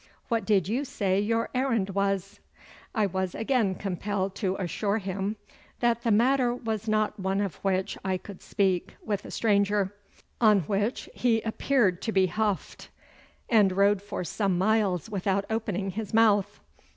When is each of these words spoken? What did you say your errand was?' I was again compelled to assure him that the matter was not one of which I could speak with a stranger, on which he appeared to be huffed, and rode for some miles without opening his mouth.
What 0.29 0.45
did 0.45 0.67
you 0.67 0.83
say 0.83 1.19
your 1.19 1.49
errand 1.53 1.91
was?' 1.91 2.39
I 2.95 3.05
was 3.05 3.35
again 3.35 3.75
compelled 3.75 4.33
to 4.37 4.55
assure 4.55 4.97
him 4.97 5.35
that 5.79 6.01
the 6.01 6.09
matter 6.09 6.55
was 6.55 6.87
not 6.89 7.19
one 7.19 7.39
of 7.39 7.57
which 7.57 7.99
I 8.03 8.17
could 8.17 8.41
speak 8.41 8.95
with 9.05 9.25
a 9.25 9.29
stranger, 9.29 9.93
on 10.41 10.61
which 10.61 11.07
he 11.13 11.39
appeared 11.43 12.01
to 12.01 12.11
be 12.11 12.25
huffed, 12.25 12.89
and 13.47 13.73
rode 13.73 14.01
for 14.01 14.23
some 14.23 14.57
miles 14.57 15.07
without 15.07 15.45
opening 15.51 15.91
his 15.91 16.15
mouth. 16.15 16.59